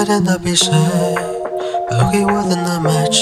I'd 0.00 0.08
end 0.08 0.28
up 0.28 0.42
be 0.42 0.56
shy, 0.56 1.14
but 1.90 2.10
he 2.14 2.24
wasn't 2.24 2.66
a 2.66 2.80
match. 2.80 3.20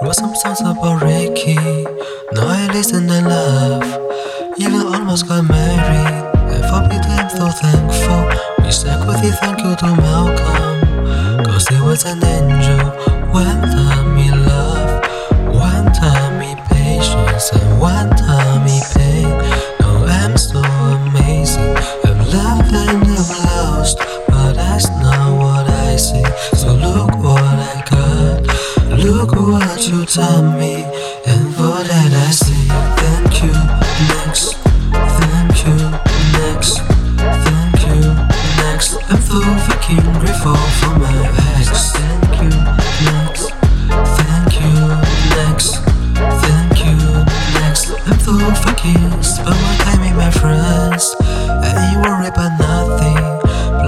Wrote 0.00 0.14
some 0.14 0.34
songs 0.34 0.62
about 0.62 1.02
Ricky, 1.02 1.54
now 2.32 2.48
I 2.48 2.66
listen 2.72 3.10
and 3.10 3.26
laugh. 3.26 3.84
Even 4.56 4.86
almost 4.86 5.28
got 5.28 5.42
married, 5.42 6.24
and 6.48 6.64
for 6.64 6.88
me 6.88 6.96
I'm 6.96 7.28
so 7.28 7.50
thankful. 7.50 8.64
We 8.64 8.72
said 8.72 9.06
with 9.06 9.22
you 9.22 9.32
thank 9.32 9.60
you 9.60 9.76
to 9.76 9.88
Malcolm, 10.00 11.44
cause 11.44 11.68
he 11.68 11.78
was 11.82 12.06
an 12.06 12.24
angel. 12.24 12.88
One 13.28 13.60
you 30.02 30.08
me, 30.58 30.91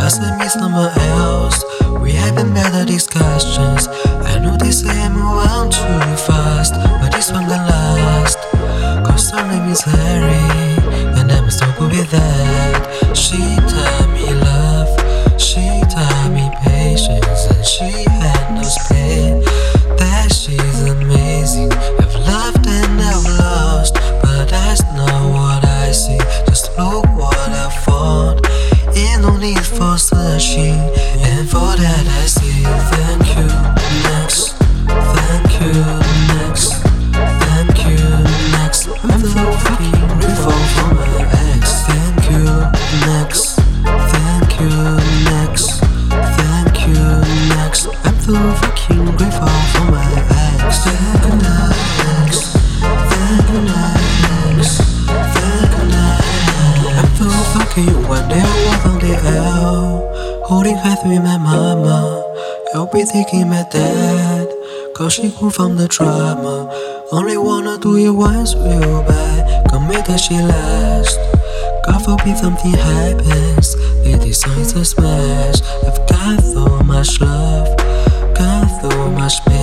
Plus, 0.05 0.21
I 0.21 0.37
miss 0.37 0.53
someone 0.53 0.93
else. 1.17 1.65
We 2.03 2.13
having 2.13 2.53
better 2.53 2.85
discussions. 2.85 3.89
I 4.29 4.39
know 4.39 4.55
they 4.55 4.71
say 4.71 4.91
I 4.91 5.09
move 5.09 5.49
on 5.49 5.71
too 5.71 6.17
fast, 6.29 6.75
but 7.01 7.11
this 7.11 7.33
one 7.33 7.49
gonna 7.49 7.65
last. 7.65 8.37
Cause 9.07 9.33
name 9.33 9.71
is 9.73 9.81
Harry, 9.81 10.04
no 29.25 29.37
need 29.39 29.65
for 29.65 29.97
searching, 29.97 30.77
and 31.29 31.49
for 31.49 31.73
that 31.81 32.05
I 32.21 32.27
say 32.27 32.61
thank 32.93 33.27
you. 33.37 33.49
Next, 34.09 34.53
thank 35.17 35.51
you. 35.61 35.73
Next, 36.35 36.69
thank 37.45 37.77
you. 37.89 38.05
Next, 38.57 38.89
I'm 39.03 39.21
so 39.21 39.45
fucking 39.65 40.01
grateful 40.21 40.61
for 40.75 40.95
my 40.95 41.09
ex. 41.57 41.65
Thank 41.89 42.23
you. 42.33 42.45
Next, 43.09 43.57
thank 44.13 44.51
you. 44.61 44.75
Next, 45.33 45.81
thank 46.39 46.77
you. 46.87 47.05
Next, 47.57 47.89
I'm 48.05 48.17
so 48.21 48.35
fucking 48.61 49.05
grateful 49.05 49.24
so 57.75 57.83
fucking 57.83 58.09
one 58.09 58.29
day 58.29 58.41
on 58.85 58.99
the 58.99 59.21
L, 59.25 60.45
holding 60.47 60.77
hands 60.77 61.01
with 61.05 61.23
my 61.23 61.39
mama. 61.39 62.33
I'll 62.75 62.87
be 62.87 63.05
thinking 63.05 63.49
my 63.49 63.67
dad, 63.71 64.49
cause 64.95 65.15
she 65.15 65.31
grew 65.31 65.51
from 65.51 65.77
the 65.77 65.89
drama. 65.89 66.71
Only 67.13 67.37
wanna 67.37 67.79
do 67.79 67.97
it 67.97 68.11
once 68.11 68.55
real 68.55 69.03
bad, 69.03 69.89
make 69.89 70.05
that 70.07 70.17
shit 70.19 70.43
last. 70.43 71.19
God 71.87 72.05
forbid 72.05 72.39
something 72.39 72.73
happens, 72.73 73.77
they 74.05 74.19
decide 74.19 74.69
to 74.71 74.85
smash. 74.85 75.61
I've 75.87 76.09
got 76.09 76.43
so 76.43 76.83
much 76.85 77.21
love, 77.21 77.77
got 78.35 78.69
so 78.83 79.11
much 79.11 79.35
patience. 79.47 79.54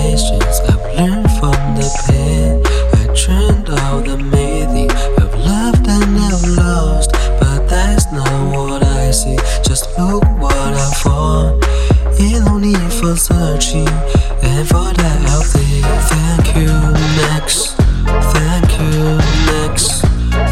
Searching, 13.72 13.88
and 14.42 14.68
for 14.68 14.92
that 14.92 15.42
say 15.44 15.80
thank 16.12 16.56
you. 16.56 16.72
Next, 17.22 17.76
thank 18.32 18.78
you. 18.78 19.18
Next, 19.52 20.02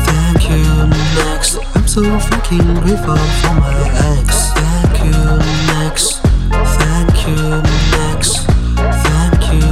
thank 0.06 0.50
you. 0.50 0.86
Next, 1.16 1.58
I'm 1.74 1.86
so 1.86 2.02
fucking 2.18 2.74
grateful 2.80 3.16
for 3.16 3.54
my 3.54 3.76
ex. 4.16 4.52
Thank 4.52 5.04
you. 5.04 5.20
Next, 5.74 6.20
thank 6.78 7.26
you. 7.26 7.62
Next, 7.98 8.46
thank 9.04 9.52
you. 9.52 9.68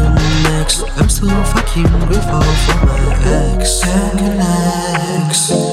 Next, 0.51 0.85
I'm 0.99 1.09
so 1.09 1.29
fucking 1.29 1.89
grateful 2.07 2.43
for 2.43 2.87
my 2.87 3.55
ex. 3.55 3.81
Thank 3.81 4.21
you. 4.21 4.29
Next. 4.37 5.68